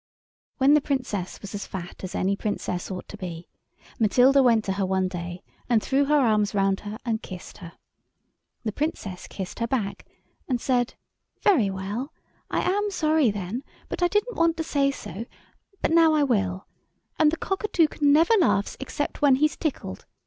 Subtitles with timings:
[0.57, 3.47] When the Princess was as fat as any Princess ought to be,
[3.99, 7.73] Matilda went to her one day, and threw her arms round her and kissed her.
[8.63, 10.07] The Princess kissed her back,
[10.47, 10.95] and said,
[11.43, 12.11] "Very well,
[12.49, 15.27] I am sorry then, but I didn't want to say so,
[15.83, 16.65] but now I will.
[17.19, 20.07] And the Cockatoucan never laughs except when he's tickled.